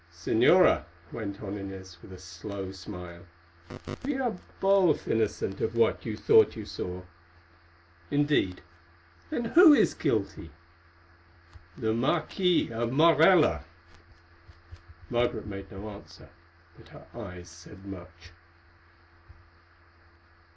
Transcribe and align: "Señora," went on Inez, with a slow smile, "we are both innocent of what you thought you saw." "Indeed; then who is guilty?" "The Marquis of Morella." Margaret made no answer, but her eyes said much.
"Señora," 0.11 0.85
went 1.11 1.43
on 1.43 1.55
Inez, 1.59 1.99
with 2.01 2.11
a 2.11 2.17
slow 2.17 2.71
smile, 2.71 3.23
"we 4.03 4.15
are 4.17 4.35
both 4.59 5.07
innocent 5.07 5.61
of 5.61 5.75
what 5.75 6.07
you 6.07 6.17
thought 6.17 6.55
you 6.55 6.65
saw." 6.65 7.03
"Indeed; 8.09 8.61
then 9.29 9.45
who 9.53 9.73
is 9.75 9.93
guilty?" 9.93 10.49
"The 11.77 11.93
Marquis 11.93 12.73
of 12.73 12.91
Morella." 12.91 13.63
Margaret 15.11 15.45
made 15.45 15.71
no 15.71 15.87
answer, 15.91 16.29
but 16.75 16.89
her 16.89 17.05
eyes 17.13 17.47
said 17.47 17.85
much. 17.85 18.31